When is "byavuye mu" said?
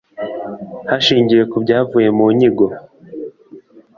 1.63-2.25